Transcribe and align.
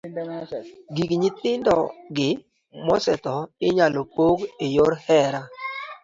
Gik 0.95 1.11
nyithindgi 1.21 2.29
mosetho 2.85 3.35
inyalo 3.67 3.99
pog 4.15 4.37
e 4.65 4.67
yor 4.75 4.93
hera. 5.05 5.41